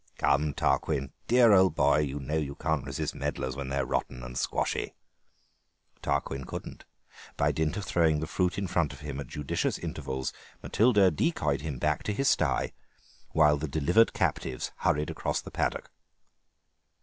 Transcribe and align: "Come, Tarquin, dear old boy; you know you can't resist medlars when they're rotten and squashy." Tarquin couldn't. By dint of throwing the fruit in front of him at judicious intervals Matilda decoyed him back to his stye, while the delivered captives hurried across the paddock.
"Come, 0.17 0.55
Tarquin, 0.55 1.11
dear 1.27 1.53
old 1.53 1.75
boy; 1.75 1.99
you 1.99 2.19
know 2.19 2.35
you 2.35 2.55
can't 2.55 2.87
resist 2.87 3.13
medlars 3.13 3.55
when 3.55 3.67
they're 3.69 3.85
rotten 3.85 4.23
and 4.23 4.35
squashy." 4.35 4.95
Tarquin 6.01 6.43
couldn't. 6.43 6.85
By 7.37 7.51
dint 7.51 7.77
of 7.77 7.85
throwing 7.85 8.19
the 8.19 8.25
fruit 8.25 8.57
in 8.57 8.65
front 8.65 8.93
of 8.93 9.01
him 9.01 9.19
at 9.19 9.27
judicious 9.27 9.77
intervals 9.77 10.33
Matilda 10.63 11.11
decoyed 11.11 11.61
him 11.61 11.77
back 11.77 12.01
to 12.05 12.13
his 12.13 12.27
stye, 12.29 12.71
while 13.33 13.57
the 13.57 13.67
delivered 13.67 14.11
captives 14.13 14.71
hurried 14.77 15.11
across 15.11 15.39
the 15.39 15.51
paddock. 15.51 15.91